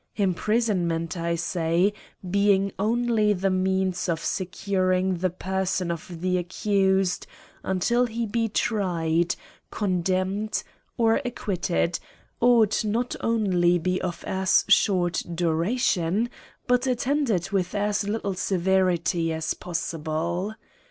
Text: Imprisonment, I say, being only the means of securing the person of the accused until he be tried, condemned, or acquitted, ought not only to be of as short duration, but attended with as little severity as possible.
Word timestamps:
Imprisonment, 0.15 1.15
I 1.15 1.35
say, 1.35 1.93
being 2.27 2.71
only 2.79 3.33
the 3.33 3.51
means 3.51 4.09
of 4.09 4.19
securing 4.25 5.17
the 5.17 5.29
person 5.29 5.91
of 5.91 6.21
the 6.21 6.39
accused 6.39 7.27
until 7.61 8.07
he 8.07 8.25
be 8.25 8.49
tried, 8.49 9.35
condemned, 9.69 10.63
or 10.97 11.21
acquitted, 11.23 11.99
ought 12.39 12.83
not 12.83 13.15
only 13.21 13.73
to 13.73 13.79
be 13.83 14.01
of 14.01 14.23
as 14.25 14.65
short 14.67 15.21
duration, 15.35 16.31
but 16.65 16.87
attended 16.87 17.51
with 17.51 17.75
as 17.75 18.03
little 18.03 18.33
severity 18.33 19.31
as 19.31 19.53
possible. 19.53 20.55